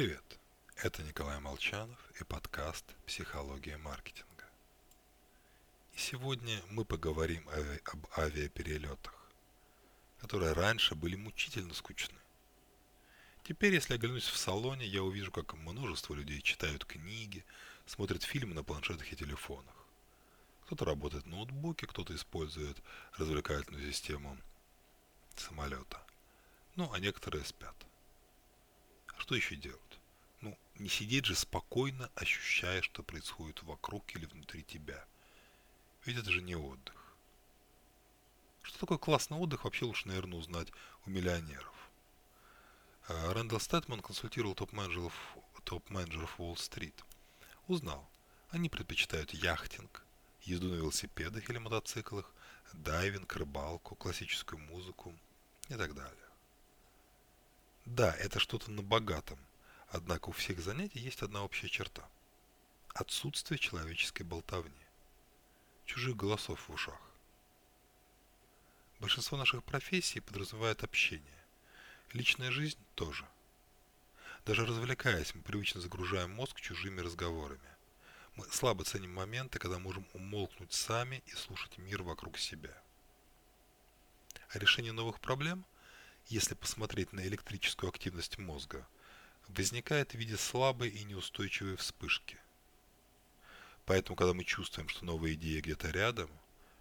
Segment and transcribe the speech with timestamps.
[0.00, 0.38] Привет,
[0.76, 4.46] это Николай Молчанов и подкаст «Психология маркетинга».
[5.92, 7.46] И сегодня мы поговорим
[7.84, 9.12] об авиаперелетах,
[10.18, 12.16] которые раньше были мучительно скучны.
[13.44, 17.44] Теперь, если оглянусь в салоне, я увижу, как множество людей читают книги,
[17.84, 19.76] смотрят фильмы на планшетах и телефонах.
[20.64, 22.78] Кто-то работает в ноутбуке, кто-то использует
[23.18, 24.38] развлекательную систему
[25.36, 26.02] самолета.
[26.76, 27.76] Ну, а некоторые спят.
[29.14, 29.89] А что еще делать?
[30.80, 35.04] Не сидеть же спокойно, ощущая, что происходит вокруг или внутри тебя.
[36.06, 37.14] Ведь это же не отдых.
[38.62, 40.68] Что такое классный отдых, вообще лучше, наверное, узнать
[41.04, 41.74] у миллионеров.
[43.08, 45.12] А, Рэндалл Стэтман консультировал топ-менеджеров,
[45.64, 47.04] топ-менеджеров Уолл-стрит.
[47.68, 48.08] Узнал,
[48.48, 50.02] они предпочитают яхтинг,
[50.44, 52.32] езду на велосипедах или мотоциклах,
[52.72, 55.14] дайвинг, рыбалку, классическую музыку
[55.68, 56.28] и так далее.
[57.84, 59.38] Да, это что-то на богатом,
[59.90, 62.08] однако у всех занятий есть одна общая черта–
[62.94, 64.86] отсутствие человеческой болтовни,
[65.84, 67.00] чужих голосов в ушах.
[69.00, 71.24] Большинство наших профессий подразумевает общение.
[72.12, 73.26] Личная жизнь тоже.
[74.44, 77.60] Даже развлекаясь, мы привычно загружаем мозг чужими разговорами.
[78.36, 82.76] Мы слабо ценим моменты, когда можем умолкнуть сами и слушать мир вокруг себя.
[84.50, 85.64] А решение новых проблем,
[86.28, 88.86] если посмотреть на электрическую активность мозга,
[89.56, 92.38] возникает в виде слабой и неустойчивой вспышки.
[93.86, 96.30] Поэтому, когда мы чувствуем, что новая идея где-то рядом,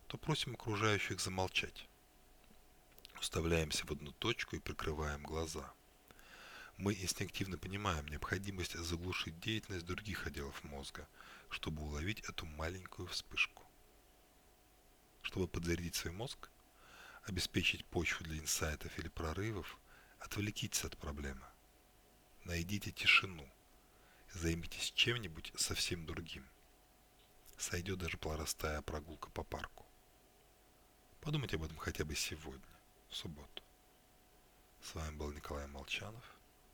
[0.07, 1.87] то просим окружающих замолчать.
[3.19, 5.73] Уставляемся в одну точку и прикрываем глаза.
[6.77, 11.07] Мы инстинктивно понимаем необходимость заглушить деятельность других отделов мозга–
[11.49, 13.63] чтобы уловить эту маленькую вспышку.
[15.21, 16.49] Чтобы подзарядить свой мозг,
[17.23, 19.77] обеспечить почву для инсайтов или прорывов,
[20.19, 21.45] отвлекитесь от проблемы.
[22.43, 23.47] Найдите тишину.
[24.33, 26.47] Займитесь чем-нибудь совсем другим.
[27.57, 29.85] Сойдет даже простая прогулка по парку.
[31.21, 33.63] Подумайте об этом хотя бы сегодня, в субботу.
[34.81, 36.23] С вами был Николай Молчанов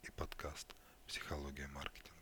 [0.04, 0.76] и подкаст
[1.08, 2.15] «Психология маркетинга».